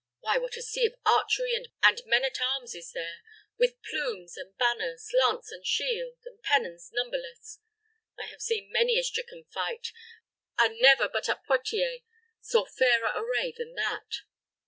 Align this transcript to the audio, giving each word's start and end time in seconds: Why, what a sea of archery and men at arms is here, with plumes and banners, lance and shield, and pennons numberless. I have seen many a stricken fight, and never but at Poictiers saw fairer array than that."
Why, 0.21 0.39
what 0.39 0.57
a 0.57 0.63
sea 0.63 0.87
of 0.87 0.95
archery 1.05 1.53
and 1.53 2.01
men 2.07 2.25
at 2.25 2.41
arms 2.41 2.73
is 2.73 2.89
here, 2.91 3.19
with 3.59 3.79
plumes 3.83 4.35
and 4.35 4.57
banners, 4.57 5.07
lance 5.13 5.51
and 5.51 5.63
shield, 5.63 6.15
and 6.25 6.41
pennons 6.41 6.89
numberless. 6.91 7.59
I 8.17 8.25
have 8.25 8.41
seen 8.41 8.71
many 8.71 8.97
a 8.97 9.03
stricken 9.03 9.43
fight, 9.51 9.89
and 10.57 10.79
never 10.79 11.07
but 11.07 11.29
at 11.29 11.45
Poictiers 11.45 12.01
saw 12.39 12.65
fairer 12.65 13.11
array 13.15 13.53
than 13.55 13.75
that." 13.75 14.21